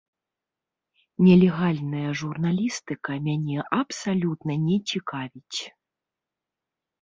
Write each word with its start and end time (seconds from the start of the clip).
Нелегальная 1.25 2.09
журналістыка 2.21 3.11
мяне 3.27 3.57
абсалютна 3.81 4.53
не 4.65 4.77
цікавіць. 4.95 5.59